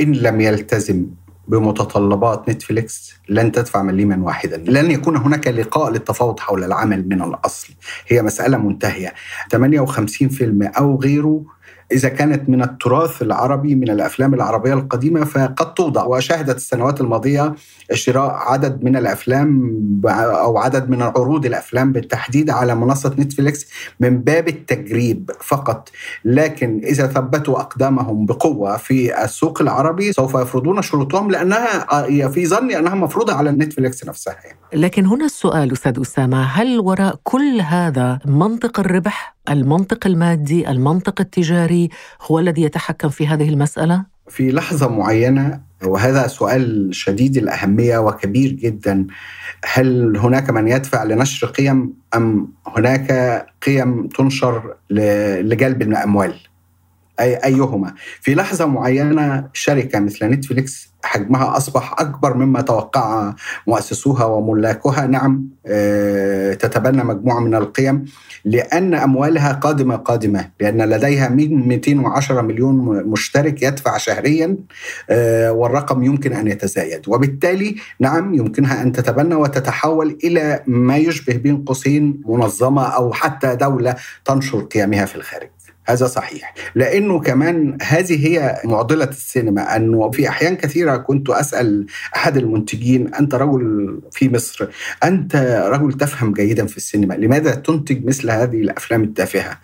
إن 0.00 0.12
لم 0.12 0.40
يلتزم 0.40 1.06
بمتطلبات 1.48 2.48
نتفليكس 2.48 3.14
لن 3.28 3.52
تدفع 3.52 3.82
مليما 3.82 4.16
واحدا 4.24 4.56
لن 4.56 4.90
يكون 4.90 5.16
هناك 5.16 5.48
لقاء 5.48 5.90
للتفاوض 5.90 6.40
حول 6.40 6.64
العمل 6.64 7.08
من 7.08 7.22
الأصل. 7.22 7.68
هي 8.08 8.22
مسألة 8.22 8.58
منتهية. 8.58 9.14
58 9.50 10.28
فيلم 10.28 10.62
أو 10.62 11.00
غيره 11.00 11.44
إذا 11.92 12.08
كانت 12.08 12.48
من 12.48 12.62
التراث 12.62 13.22
العربي 13.22 13.74
من 13.74 13.90
الأفلام 13.90 14.34
العربية 14.34 14.74
القديمة 14.74 15.24
فقد 15.24 15.74
توضع 15.74 16.04
وشهدت 16.04 16.56
السنوات 16.56 17.00
الماضية 17.00 17.54
شراء 17.92 18.30
عدد 18.30 18.84
من 18.84 18.96
الأفلام 18.96 19.80
أو 20.06 20.58
عدد 20.58 20.90
من 20.90 21.02
عروض 21.02 21.46
الأفلام 21.46 21.92
بالتحديد 21.92 22.50
على 22.50 22.74
منصة 22.74 23.14
نتفليكس 23.18 23.66
من 24.00 24.18
باب 24.18 24.48
التجريب 24.48 25.30
فقط. 25.40 25.88
لكن 26.24 26.80
إذا 26.84 27.06
ثبتوا 27.06 27.60
أقدامهم 27.60 28.26
بقوة 28.26 28.76
في 28.76 29.24
السوق 29.24 29.60
العربي 29.60 30.12
سوف 30.12 30.34
يفرضون 30.34 30.82
شروطهم 30.82 31.30
لأنها 31.30 32.28
في 32.28 32.46
ظني 32.46 32.78
أنها 32.78 32.94
مفروضة 32.94 33.34
على 33.34 33.50
نتفليكس 33.50 34.04
نفسها. 34.04 34.36
لكن 34.72 35.06
هنا 35.06 35.24
السؤال 35.24 35.72
أستاذ 35.72 36.00
أسامة 36.00 36.42
هل 36.42 36.80
وراء 36.80 37.18
كل 37.22 37.60
هذا 37.60 38.18
منطق 38.26 38.80
الربح؟ 38.80 39.33
المنطق 39.50 40.06
المادي 40.06 40.70
المنطق 40.70 41.20
التجاري 41.20 41.88
هو 42.22 42.38
الذي 42.38 42.62
يتحكم 42.62 43.08
في 43.08 43.26
هذه 43.26 43.48
المسألة؟ 43.48 44.04
في 44.28 44.52
لحظة 44.52 44.88
معينة 44.88 45.60
وهذا 45.84 46.26
سؤال 46.26 46.88
شديد 46.92 47.36
الأهمية 47.36 47.98
وكبير 47.98 48.52
جدا 48.52 49.06
هل 49.64 50.16
هناك 50.16 50.50
من 50.50 50.68
يدفع 50.68 51.04
لنشر 51.04 51.46
قيم 51.46 51.92
أم 52.14 52.48
هناك 52.66 53.10
قيم 53.66 54.08
تنشر 54.08 54.74
لجلب 54.90 55.82
الأموال؟ 55.82 56.34
أي 57.20 57.36
أيهما. 57.44 57.94
في 58.20 58.34
لحظة 58.34 58.66
معينة 58.66 59.48
شركة 59.52 60.00
مثل 60.00 60.26
نتفليكس 60.26 60.94
حجمها 61.04 61.56
أصبح 61.56 61.92
أكبر 62.00 62.36
مما 62.36 62.60
توقع 62.60 63.34
مؤسسوها 63.66 64.24
وملاكها 64.24 65.06
نعم 65.06 65.48
آه، 65.66 66.54
تتبنى 66.54 67.04
مجموعة 67.04 67.40
من 67.40 67.54
القيم 67.54 68.04
لأن 68.44 68.94
أموالها 68.94 69.52
قادمة 69.52 69.96
قادمة. 69.96 70.50
لأن 70.60 70.82
لديها 70.82 71.28
210 71.28 72.42
مليون 72.42 72.74
مشترك 73.06 73.62
يدفع 73.62 73.96
شهريا 73.96 74.56
آه، 75.10 75.52
والرقم 75.52 76.02
يمكن 76.02 76.32
أن 76.32 76.48
يتزايد. 76.48 77.08
وبالتالي 77.08 77.76
نعم 78.00 78.34
يمكنها 78.34 78.82
أن 78.82 78.92
تتبنى 78.92 79.34
وتتحول 79.34 80.18
إلى 80.24 80.62
ما 80.66 80.96
يشبه 80.96 81.36
بين 81.36 81.64
قوسين 81.64 82.22
منظمة 82.26 82.82
أو 82.82 83.12
حتى 83.12 83.56
دولة 83.56 83.96
تنشر 84.24 84.60
قيمها 84.60 85.04
في 85.04 85.16
الخارج. 85.16 85.50
هذا 85.86 86.06
صحيح. 86.06 86.54
لأنه 86.74 87.20
كمان 87.20 87.78
هذه 87.82 88.26
هي 88.26 88.60
معضلة 88.64 89.04
السينما 89.04 89.76
انه 89.76 90.10
في 90.10 90.28
أحيان 90.28 90.56
كثيرة 90.56 90.96
كنت 90.96 91.30
أسأل 91.30 91.86
أحد 92.16 92.36
المنتجين 92.36 93.14
أنت 93.14 93.34
رجل 93.34 94.00
في 94.12 94.28
مصر 94.28 94.68
أنت 95.04 95.36
رجل 95.68 95.92
تفهم 95.92 96.32
جيدا 96.32 96.66
في 96.66 96.76
السينما 96.76 97.14
لماذا 97.14 97.54
تنتج 97.54 98.04
مثل 98.04 98.30
هذه 98.30 98.60
الأفلام 98.60 99.02
التافهة؟ 99.02 99.58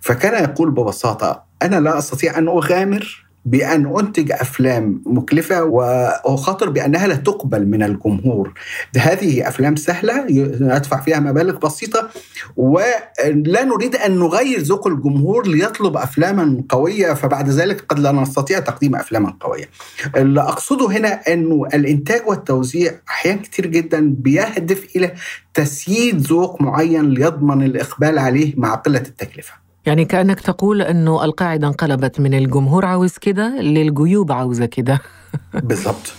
فكان 0.00 0.44
يقول 0.44 0.70
ببساطة 0.70 1.44
أنا 1.62 1.80
لا 1.80 1.98
أستطيع 1.98 2.38
أن 2.38 2.48
أغامر 2.48 3.21
بأن 3.44 3.98
أنتج 3.98 4.32
أفلام 4.32 5.02
مكلفة 5.06 5.64
وأخاطر 5.64 6.70
بأنها 6.70 7.06
لا 7.06 7.16
تقبل 7.16 7.66
من 7.66 7.82
الجمهور. 7.82 8.52
هذه 8.96 9.48
أفلام 9.48 9.76
سهلة 9.76 10.26
ندفع 10.60 11.00
فيها 11.00 11.20
مبالغ 11.20 11.58
بسيطة 11.58 12.10
ولا 12.56 13.64
نريد 13.64 13.96
أن 13.96 14.18
نغير 14.18 14.60
ذوق 14.60 14.86
الجمهور 14.86 15.46
ليطلب 15.46 15.96
أفلاما 15.96 16.62
قوية 16.68 17.12
فبعد 17.14 17.48
ذلك 17.50 17.84
قد 17.88 17.98
لا 17.98 18.12
نستطيع 18.12 18.58
تقديم 18.58 18.96
أفلاما 18.96 19.34
قوية. 19.40 19.68
اللي 20.16 20.40
أقصده 20.40 20.86
هنا 20.90 21.08
أنه 21.08 21.66
الإنتاج 21.74 22.22
والتوزيع 22.26 22.92
أحيانا 23.08 23.42
كتير 23.42 23.66
جدا 23.66 24.14
بيهدف 24.18 24.96
إلى 24.96 25.12
تسييد 25.54 26.20
ذوق 26.20 26.62
معين 26.62 27.10
ليضمن 27.10 27.62
الإقبال 27.62 28.18
عليه 28.18 28.54
مع 28.56 28.74
قلة 28.74 28.98
التكلفة. 28.98 29.61
يعني 29.86 30.04
كأنك 30.04 30.40
تقول 30.40 30.82
أنه 30.82 31.24
القاعدة 31.24 31.66
انقلبت 31.66 32.20
من 32.20 32.34
الجمهور 32.34 32.84
عاوز 32.84 33.18
كده 33.18 33.60
للجيوب 33.60 34.32
عاوزة 34.32 34.66
كده. 34.66 35.00
بالضبط. 35.54 36.12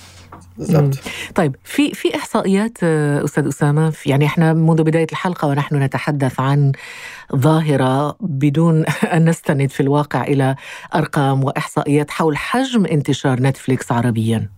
بالضبط. 0.57 0.99
طيب 1.35 1.55
في 1.63 1.91
في 1.93 2.15
إحصائيات 2.15 2.77
آه، 2.83 3.23
أستاذ 3.23 3.47
أسامة 3.47 3.93
يعني 4.05 4.25
إحنا 4.25 4.53
منذ 4.53 4.83
بداية 4.83 5.07
الحلقة 5.11 5.47
ونحن 5.47 5.75
نتحدث 5.75 6.39
عن 6.39 6.71
ظاهرة 7.35 8.15
بدون 8.19 8.85
أن 9.15 9.29
نستند 9.29 9.69
في 9.69 9.79
الواقع 9.79 10.23
إلى 10.23 10.55
أرقام 10.95 11.43
وإحصائيات 11.43 12.11
حول 12.11 12.37
حجم 12.37 12.85
انتشار 12.85 13.41
نتفليكس 13.41 13.91
عربيا. 13.91 14.49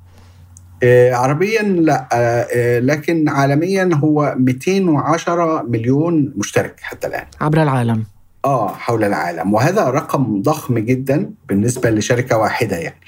آه، 0.83 1.13
عربيا 1.13 1.61
لا 1.61 2.07
آه، 2.13 2.79
لكن 2.79 3.29
عالميا 3.29 3.89
هو 3.93 4.35
210 4.37 5.63
مليون 5.63 6.33
مشترك 6.35 6.79
حتى 6.81 7.07
الآن. 7.07 7.25
عبر 7.41 7.63
العالم. 7.63 8.05
آه 8.45 8.67
حول 8.67 9.03
العالم. 9.03 9.53
وهذا 9.53 9.83
رقم 9.83 10.41
ضخم 10.41 10.79
جدا 10.79 11.31
بالنسبة 11.49 11.89
لشركة 11.89 12.37
واحدة 12.37 12.77
يعني. 12.77 12.99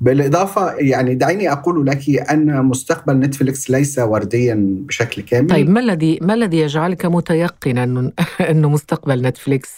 بالإضافة 0.00 0.74
يعني 0.74 1.14
دعيني 1.14 1.52
أقول 1.52 1.86
لك 1.86 2.30
أن 2.30 2.64
مستقبل 2.64 3.18
نتفليكس 3.18 3.70
ليس 3.70 3.98
ورديا 3.98 4.56
بشكل 4.58 5.22
كامل. 5.22 5.46
طيب 5.46 5.70
ما 5.70 5.80
الذي 5.80 6.18
ما 6.22 6.34
الذي 6.34 6.58
يجعلك 6.58 7.06
متيقنا 7.06 8.12
انه 8.50 8.68
مستقبل 8.68 9.22
نتفليكس 9.22 9.70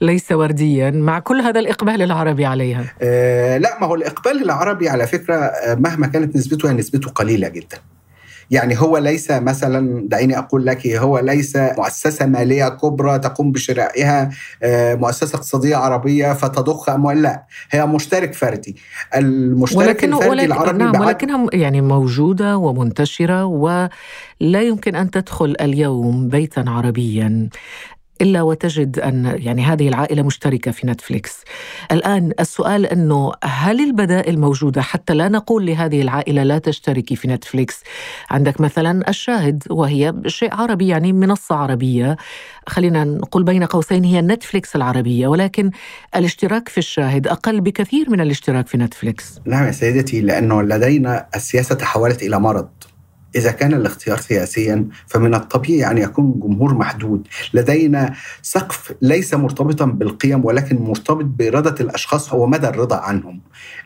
ليس 0.00 0.32
ورديا 0.32 0.90
مع 0.90 1.18
كل 1.18 1.40
هذا 1.40 1.60
الإقبال 1.60 2.02
العربي 2.02 2.44
عليها؟ 2.44 2.84
آه 3.02 3.58
لا 3.58 3.80
ما 3.80 3.86
هو 3.86 3.94
الإقبال 3.94 4.42
العربي 4.42 4.88
على 4.88 5.06
فكرة 5.06 5.34
آه، 5.34 5.74
مهما 5.74 6.06
كانت 6.06 6.36
نسبته 6.36 6.70
هي 6.70 6.74
نسبته 6.74 7.10
قليلة 7.10 7.48
جدا. 7.48 7.78
يعني 8.50 8.80
هو 8.80 8.98
ليس 8.98 9.30
مثلا 9.30 10.08
دعيني 10.08 10.38
أقول 10.38 10.66
لك 10.66 10.86
هو 10.86 11.18
ليس 11.18 11.56
مؤسسة 11.56 12.26
مالية 12.26 12.68
كبرى 12.68 13.18
تقوم 13.18 13.52
بشرائها 13.52 14.30
آه، 14.62 14.94
مؤسسة 14.94 15.36
اقتصادية 15.36 15.76
عربية 15.76 16.32
فتضخ 16.32 16.88
أموال 16.88 17.22
لا 17.22 17.44
هي 17.70 17.86
مشترك 17.86 18.34
فردي. 18.34 18.76
المشترك 19.16 19.78
ولكن 19.78 20.12
الفردي 20.12 20.30
ولكن 20.30 20.52
العربي 20.52 20.84
نعم 20.84 21.00
ولكنها 21.00 21.46
يعني 21.52 21.80
موجودة 21.80 22.56
ومنتشرة 22.56 23.44
ولا 23.44 24.62
يمكن 24.62 24.94
أن 24.94 25.10
تدخل 25.10 25.56
اليوم 25.60 26.28
بيتا 26.28 26.64
عربيا. 26.66 27.48
إلا 28.20 28.42
وتجد 28.42 28.98
أن 28.98 29.34
يعني 29.38 29.62
هذه 29.62 29.88
العائلة 29.88 30.22
مشتركة 30.22 30.70
في 30.70 30.86
نتفليكس. 30.86 31.44
الآن 31.92 32.32
السؤال 32.40 32.86
أنه 32.86 33.32
هل 33.44 33.80
البدائل 33.80 34.38
موجودة 34.38 34.82
حتى 34.82 35.14
لا 35.14 35.28
نقول 35.28 35.66
لهذه 35.66 36.02
العائلة 36.02 36.42
لا 36.42 36.58
تشتركي 36.58 37.16
في 37.16 37.28
نتفليكس؟ 37.28 37.82
عندك 38.30 38.60
مثلا 38.60 39.08
الشاهد 39.08 39.62
وهي 39.70 40.14
شيء 40.26 40.54
عربي 40.54 40.88
يعني 40.88 41.12
منصة 41.12 41.54
عربية 41.54 42.16
خلينا 42.66 43.04
نقول 43.04 43.44
بين 43.44 43.64
قوسين 43.64 44.04
هي 44.04 44.20
نتفليكس 44.20 44.76
العربية 44.76 45.26
ولكن 45.26 45.70
الاشتراك 46.16 46.68
في 46.68 46.78
الشاهد 46.78 47.26
أقل 47.26 47.60
بكثير 47.60 48.10
من 48.10 48.20
الاشتراك 48.20 48.66
في 48.66 48.78
نتفليكس. 48.78 49.40
نعم 49.44 49.66
يا 49.66 49.72
سيدتي 49.72 50.20
لأنه 50.20 50.62
لدينا 50.62 51.26
السياسة 51.36 51.74
تحولت 51.74 52.22
إلى 52.22 52.40
مرض. 52.40 52.68
إذا 53.36 53.50
كان 53.50 53.74
الاختيار 53.74 54.18
سياسيا 54.18 54.86
فمن 55.06 55.34
الطبيعي 55.34 55.90
أن 55.90 55.98
يكون 55.98 56.40
جمهور 56.40 56.74
محدود. 56.74 57.28
لدينا 57.54 58.14
سقف 58.42 58.92
ليس 59.02 59.34
مرتبطا 59.34 59.84
بالقيم 59.84 60.44
ولكن 60.44 60.76
مرتبط 60.76 61.24
بإرادة 61.24 61.74
الأشخاص 61.80 62.32
ومدى 62.32 62.68
الرضا 62.68 62.96
عنهم. 62.96 63.40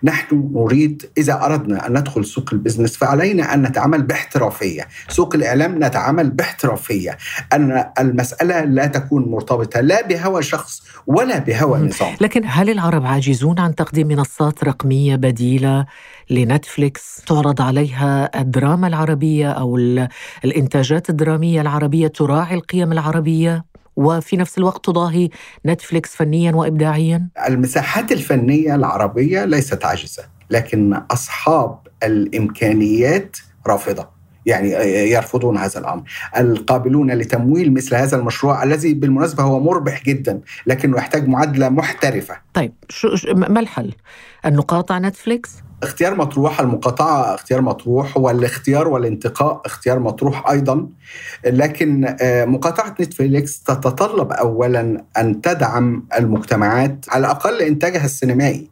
نحن 0.04 0.50
نريد 0.54 1.10
إذا 1.18 1.44
أردنا 1.44 1.86
أن 1.86 1.98
ندخل 1.98 2.24
سوق 2.24 2.50
البزنس 2.52 2.96
فعلينا 2.96 3.54
أن 3.54 3.62
نتعامل 3.62 4.02
باحترافية. 4.02 4.88
سوق 5.08 5.34
الإعلام 5.34 5.84
نتعامل 5.84 6.30
باحترافية. 6.30 7.18
أن 7.52 7.84
المسألة 7.98 8.64
لا 8.64 8.86
تكون 8.86 9.30
مرتبطة 9.30 9.80
لا 9.80 10.06
بهوى 10.06 10.42
شخص 10.42 10.82
ولا 11.06 11.38
بهوى 11.38 11.78
نظام. 11.78 12.16
لكن 12.20 12.42
هل 12.46 12.70
العرب 12.70 13.06
عاجزون 13.06 13.58
عن 13.58 13.74
تقديم 13.74 14.08
منصات 14.08 14.64
رقمية 14.64 15.16
بديلة 15.16 15.86
لنتفليكس. 16.30 17.22
تعرض 17.26 17.62
عليها 17.62 18.40
الدراما 18.40 18.86
العربية 18.86 19.50
أو 19.52 19.76
الإنتاجات 20.44 21.10
الدرامية 21.10 21.60
العربية 21.60 22.06
تراعي 22.08 22.54
القيم 22.54 22.92
العربية. 22.92 23.64
وفي 23.96 24.36
نفس 24.36 24.58
الوقت 24.58 24.84
تضاهي 24.84 25.28
نتفليكس 25.66 26.16
فنيا 26.16 26.52
وإبداعيا؟ 26.52 27.28
المساحات 27.48 28.12
الفنية 28.12 28.74
العربية 28.74 29.44
ليست 29.44 29.84
عاجزة 29.84 30.22
لكن 30.50 30.94
أصحاب 31.10 31.78
الإمكانيات 32.02 33.36
رافضة. 33.66 34.21
يعني 34.46 34.70
يرفضون 35.10 35.56
هذا 35.56 35.80
الأمر 35.80 36.02
القابلون 36.36 37.10
لتمويل 37.10 37.74
مثل 37.74 37.94
هذا 37.94 38.16
المشروع 38.16 38.62
الذي 38.62 38.94
بالمناسبة 38.94 39.42
هو 39.42 39.60
مربح 39.60 40.04
جدا 40.04 40.40
لكنه 40.66 40.96
يحتاج 40.96 41.28
معادلة 41.28 41.68
محترفة 41.68 42.36
طيب 42.54 42.72
شو 42.88 43.08
ما 43.34 43.60
الحل؟ 43.60 43.92
أن 44.46 44.56
نقاطع 44.56 44.98
نتفليكس؟ 44.98 45.50
اختيار 45.82 46.14
مطروح 46.14 46.60
المقاطعة 46.60 47.34
اختيار 47.34 47.60
مطروح 47.60 48.16
والاختيار 48.16 48.88
والانتقاء 48.88 49.62
اختيار 49.66 49.98
مطروح 49.98 50.50
أيضا 50.50 50.88
لكن 51.46 52.16
آه، 52.20 52.44
مقاطعة 52.44 52.94
نتفليكس 53.00 53.62
تتطلب 53.62 54.32
أولا 54.32 55.04
أن 55.18 55.40
تدعم 55.40 56.06
المجتمعات 56.18 57.04
على 57.08 57.20
الأقل 57.20 57.62
إنتاجها 57.62 58.04
السينمائي 58.04 58.71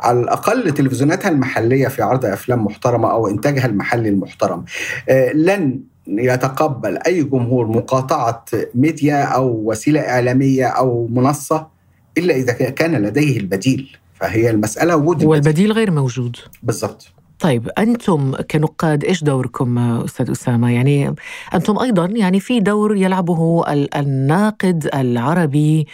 على 0.00 0.20
الأقل 0.20 0.70
تلفزيوناتها 0.70 1.28
المحلية 1.28 1.88
في 1.88 2.02
عرض 2.02 2.24
أفلام 2.24 2.64
محترمة 2.64 3.10
أو 3.10 3.28
إنتاجها 3.28 3.66
المحلي 3.66 4.08
المحترم. 4.08 4.64
آه، 5.08 5.32
لن 5.32 5.80
يتقبل 6.06 6.98
أي 7.06 7.22
جمهور 7.22 7.66
مقاطعة 7.66 8.44
ميديا 8.74 9.22
أو 9.22 9.62
وسيلة 9.64 10.00
إعلامية 10.00 10.66
أو 10.66 11.08
منصة 11.10 11.66
إلا 12.18 12.34
إذا 12.34 12.52
كان 12.52 13.02
لديه 13.02 13.36
البديل 13.36 13.96
فهي 14.14 14.50
المسألة 14.50 14.96
وجود 14.96 15.08
البديل. 15.08 15.28
والبديل 15.28 15.72
غير 15.72 15.90
موجود. 15.90 16.36
بالضبط. 16.62 17.17
طيب 17.40 17.68
أنتم 17.78 18.32
كنقاد 18.50 19.04
إيش 19.04 19.24
دوركم 19.24 19.78
أستاذ 19.78 20.30
أسامة؟ 20.30 20.70
يعني 20.72 21.14
أنتم 21.54 21.78
أيضا 21.78 22.06
يعني 22.06 22.40
في 22.40 22.60
دور 22.60 22.96
يلعبه 22.96 23.64
ال- 23.72 23.94
الناقد 23.94 24.88
العربي 24.94 25.86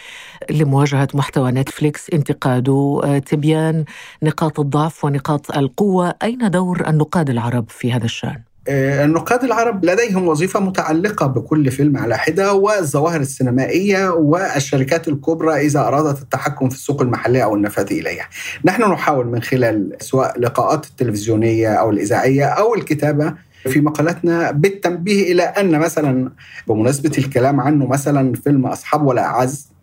لمواجهة 0.51 1.07
محتوى 1.13 1.51
نتفليكس 1.51 2.09
انتقاده 2.13 3.01
آه، 3.03 3.17
تبيان 3.19 3.85
نقاط 4.23 4.59
الضعف 4.59 5.05
ونقاط 5.05 5.57
القوة 5.57 6.13
أين 6.23 6.49
دور 6.51 6.87
النقاد 6.89 7.29
العرب 7.29 7.65
في 7.69 7.93
هذا 7.93 8.05
الشأن؟ 8.05 8.41
آه، 8.67 9.05
النقاد 9.05 9.43
العرب 9.43 9.85
لديهم 9.85 10.27
وظيفة 10.27 10.59
متعلقة 10.59 11.27
بكل 11.27 11.71
فيلم 11.71 11.97
على 11.97 12.17
حدة 12.17 12.53
والظواهر 12.53 13.21
السينمائية 13.21 14.09
والشركات 14.09 15.07
الكبرى 15.07 15.65
إذا 15.65 15.79
أرادت 15.79 16.21
التحكم 16.21 16.69
في 16.69 16.75
السوق 16.75 17.01
المحلية 17.01 17.43
أو 17.43 17.55
النفاذ 17.55 17.91
إليها. 17.93 18.27
نحن 18.65 18.91
نحاول 18.91 19.27
من 19.27 19.41
خلال 19.41 19.97
سواء 19.99 20.39
لقاءات 20.39 20.85
التلفزيونية 20.85 21.73
أو 21.73 21.89
الإذاعية 21.89 22.45
أو 22.45 22.75
الكتابة 22.75 23.33
في 23.69 23.81
مقالاتنا 23.81 24.51
بالتنبيه 24.51 25.31
إلى 25.31 25.43
أن 25.43 25.79
مثلا 25.79 26.31
بمناسبة 26.67 27.11
الكلام 27.17 27.59
عنه 27.59 27.87
مثلا 27.87 28.33
فيلم 28.33 28.65
أصحاب 28.65 29.05
ولا 29.05 29.25
أعز 29.25 29.75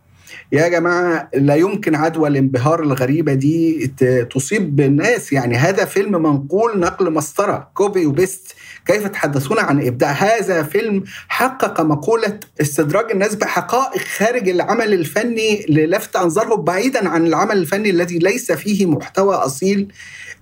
يا 0.52 0.68
جماعة 0.68 1.28
لا 1.34 1.54
يمكن 1.54 1.94
عدوى 1.94 2.28
الانبهار 2.28 2.82
الغريبة 2.82 3.34
دي 3.34 3.86
تصيب 4.30 4.76
بالناس 4.76 5.32
يعني 5.32 5.56
هذا 5.56 5.84
فيلم 5.84 6.22
منقول 6.22 6.80
نقل 6.80 7.12
مسطرة. 7.12 7.70
copy 7.74 8.06
و 8.06 8.14
paste 8.14 8.54
كيف 8.86 9.06
تحدثون 9.06 9.58
عن 9.58 9.86
إبداع 9.86 10.10
هذا 10.10 10.62
فيلم 10.62 11.04
حقق 11.28 11.80
مقولة 11.80 12.40
استدراج 12.60 13.10
الناس 13.10 13.34
بحقائق 13.34 14.02
خارج 14.02 14.48
العمل 14.48 14.94
الفني 14.94 15.66
للفت 15.68 16.16
أنظارهم 16.16 16.64
بعيدا 16.64 17.08
عن 17.08 17.26
العمل 17.26 17.56
الفني 17.56 17.90
الذي 17.90 18.18
ليس 18.18 18.52
فيه 18.52 18.86
محتوى 18.86 19.34
أصيل 19.34 19.92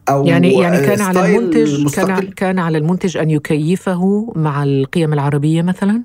أو 0.08 0.26
يعني 0.26 0.54
يعني 0.54 0.86
كان 0.86 1.00
على 1.00 1.36
المنتج 1.36 1.74
كان 1.74 1.84
مستقل. 1.84 2.32
كان 2.36 2.58
على 2.58 2.78
المنتج 2.78 3.16
أن 3.16 3.30
يكيفه 3.30 4.32
مع 4.36 4.62
القيم 4.62 5.12
العربية 5.12 5.62
مثلا؟ 5.62 6.02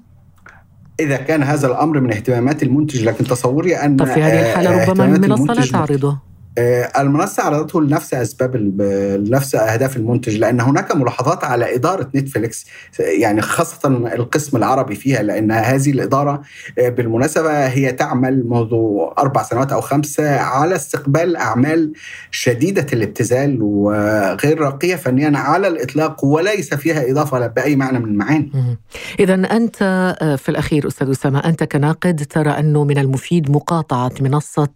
إذا 0.99 1.15
كان 1.15 1.43
هذا 1.43 1.67
الأمر 1.67 1.99
من 1.99 2.11
اهتمامات 2.11 2.63
المنتج 2.63 3.03
لكن 3.03 3.23
تصوري 3.23 3.75
أن 3.75 3.95
طب 3.95 4.05
في 4.05 4.21
هذه 4.21 4.39
آه، 4.39 4.51
الحالة 4.51 4.71
ربما 4.71 4.81
اهتمامات 4.81 5.23
المنصة 5.23 5.53
لا 5.53 5.65
تعرضه 5.65 6.09
آه، 6.09 6.34
المنصة 6.57 7.43
عرضته 7.43 7.81
لنفس 7.81 8.13
أسباب 8.13 8.55
لنفس 8.55 9.55
أهداف 9.55 9.97
المنتج 9.97 10.37
لأن 10.37 10.61
هناك 10.61 10.95
ملاحظات 10.95 11.43
على 11.43 11.75
إدارة 11.75 12.09
نتفليكس 12.15 12.65
يعني 12.99 13.41
خاصة 13.41 13.87
القسم 13.87 14.57
العربي 14.57 14.95
فيها 14.95 15.23
لأن 15.23 15.51
هذه 15.51 15.91
الإدارة 15.91 16.41
آه، 16.79 16.89
بالمناسبة 16.89 17.67
هي 17.67 17.91
تعمل 17.91 18.43
منذ 18.47 18.69
أربع 19.17 19.43
سنوات 19.43 19.71
أو 19.71 19.81
خمسة 19.81 20.39
على 20.39 20.75
استقبال 20.75 21.35
أعمال 21.35 21.93
شديدة 22.31 22.87
الابتذال 22.93 23.61
وغير 23.61 24.59
راقية 24.59 24.95
فنيا 24.95 25.37
على 25.37 25.67
الإطلاق 25.67 26.25
وليس 26.25 26.73
فيها 26.73 27.11
إضافة 27.11 27.47
بأي 27.47 27.75
معنى 27.75 27.99
من 27.99 28.05
المعاني. 28.05 28.77
إذا 29.19 29.33
أنت 29.33 29.77
آه، 30.21 30.35
في 30.35 30.49
الأخير 30.49 30.87
أستاذ 30.87 31.09
أسامة 31.09 31.39
أنت 31.39 31.63
كناقد 31.63 32.25
ترى 32.29 32.49
أنه 32.49 32.83
من 32.83 32.97
المفيد 32.97 33.51
مقاطعة 33.51 34.11
منصة 34.21 34.69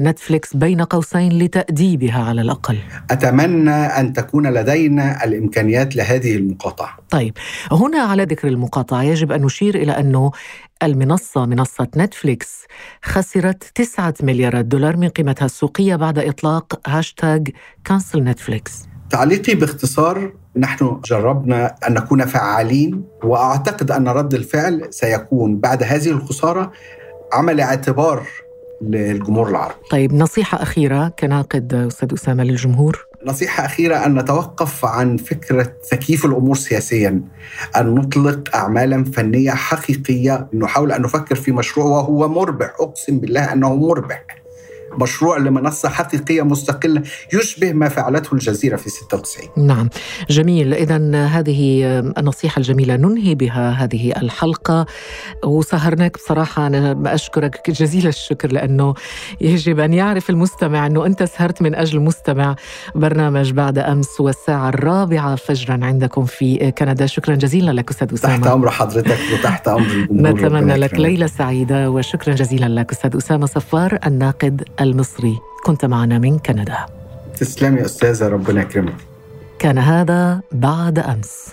نتفليكس 0.00 0.56
بين 0.56 0.80
قوسين. 0.80 1.13
لتأديبها 1.18 2.24
على 2.24 2.40
الأقل. 2.40 2.78
أتمنى 3.10 3.70
أن 3.70 4.12
تكون 4.12 4.46
لدينا 4.46 5.24
الإمكانيات 5.24 5.96
لهذه 5.96 6.36
المقاطعة. 6.36 6.96
طيب 7.10 7.34
هنا 7.72 7.98
على 7.98 8.22
ذكر 8.24 8.48
المقاطعة 8.48 9.02
يجب 9.02 9.32
أن 9.32 9.42
نشير 9.42 9.74
إلى 9.74 9.92
أنه 9.92 10.30
المنصة 10.82 11.46
منصة 11.46 11.88
نتفليكس 11.96 12.64
خسرت 13.02 13.64
تسعة 13.74 14.14
مليارات 14.22 14.64
دولار 14.64 14.96
من 14.96 15.08
قيمتها 15.08 15.46
السوقية 15.46 15.96
بعد 15.96 16.18
إطلاق 16.18 16.80
هاشتاج 16.88 17.48
cancel 17.84 18.24
نتفليكس. 18.24 18.72
تعليقي 19.10 19.54
باختصار 19.54 20.32
نحن 20.56 21.00
جربنا 21.04 21.74
أن 21.88 21.94
نكون 21.94 22.26
فعالين 22.26 23.04
وأعتقد 23.24 23.90
أن 23.90 24.08
رد 24.08 24.34
الفعل 24.34 24.86
سيكون 24.90 25.60
بعد 25.60 25.82
هذه 25.82 26.08
الخسارة 26.08 26.72
عمل 27.32 27.60
اعتبار 27.60 28.26
للجمهور 28.80 29.48
العربي. 29.50 29.74
طيب 29.90 30.14
نصيحة 30.14 30.62
أخيرة 30.62 31.12
كناقد 31.18 31.74
أستاذ 31.74 32.12
أسامة 32.12 32.44
للجمهور. 32.44 33.06
نصيحة 33.26 33.64
أخيرة 33.64 33.96
أن 34.06 34.18
نتوقف 34.18 34.84
عن 34.84 35.16
فكرة 35.16 35.72
تكييف 35.90 36.24
الأمور 36.24 36.56
سياسيا 36.56 37.20
أن 37.76 37.94
نطلق 37.94 38.56
أعمالا 38.56 39.04
فنية 39.04 39.50
حقيقية 39.50 40.48
نحاول 40.54 40.92
أن 40.92 41.02
نفكر 41.02 41.34
في 41.34 41.52
مشروع 41.52 41.86
وهو 41.86 42.28
مربح. 42.28 42.74
أقسم 42.80 43.18
بالله 43.18 43.52
أنه 43.52 43.74
مربح. 43.74 44.43
مشروع 45.00 45.38
لمنصة 45.38 45.88
حقيقية 45.88 46.42
مستقلة 46.42 47.02
يشبه 47.32 47.72
ما 47.72 47.88
فعلته 47.88 48.34
الجزيرة 48.34 48.76
في 48.76 48.90
96 48.90 49.66
نعم. 49.66 49.88
جميل. 50.30 50.74
إذا 50.74 51.26
هذه 51.26 51.84
النصيحة 52.18 52.58
الجميلة 52.58 52.96
ننهي 52.96 53.34
بها 53.34 53.70
هذه 53.70 54.12
الحلقة. 54.22 54.86
وسهرناك 55.44 56.14
بصراحة. 56.16 56.66
أنا 56.66 57.14
أشكرك 57.14 57.70
جزيل 57.70 58.06
الشكر 58.06 58.52
لأنه 58.52 58.94
يجب 59.40 59.80
أن 59.80 59.92
يعرف 59.92 60.30
المستمع 60.30 60.86
أنه 60.86 61.06
أنت 61.06 61.22
سهرت 61.22 61.62
من 61.62 61.74
أجل 61.74 62.00
مستمع 62.00 62.56
برنامج 62.94 63.52
بعد 63.52 63.78
أمس 63.78 64.20
والساعة 64.20 64.68
الرابعة 64.68 65.36
فجرا 65.36 65.78
عندكم 65.82 66.24
في 66.24 66.72
كندا. 66.78 67.06
شكرا 67.06 67.34
جزيلا 67.34 67.70
لك 67.70 67.90
أستاذ 67.90 68.14
أسامة. 68.14 68.36
تحت 68.36 68.46
أمر 68.46 68.70
حضرتك 68.70 69.18
وتحت 69.32 69.68
أمر 69.68 70.06
نتمنى 70.12 70.76
لك. 70.76 70.94
ليلة 70.94 71.26
سعيدة 71.26 71.90
وشكرا 71.90 72.34
جزيلا 72.34 72.66
لك 72.80 72.92
أستاذ 72.92 73.16
أسامة 73.16 73.46
صفار 73.46 73.98
الناقد 74.06 74.62
المصري. 74.84 75.38
كنت 75.64 75.84
معنا 75.84 76.18
من 76.18 76.38
كندا. 76.38 76.86
تسلمي 77.40 77.80
يا 77.80 77.84
أستاذة 77.84 78.28
ربنا 78.28 78.62
يكرمك. 78.62 78.96
كان 79.58 79.78
هذا 79.78 80.40
بعد 80.52 80.98
أمس. 80.98 81.46